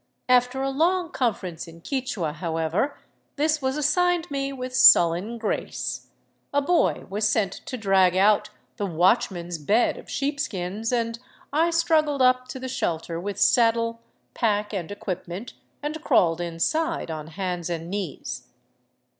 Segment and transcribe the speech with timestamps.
[0.27, 2.97] After a long conference in Quichua, however,
[3.35, 6.07] this was assigned me with sullen grace;
[6.51, 11.19] a boy was sent to drag out the" watchman's" bed of sheepskins, and
[11.53, 14.01] I struggled up to the shelter with saddle,
[14.33, 15.53] pack, and equipment,
[15.83, 18.47] and crawled inside on hands and knees.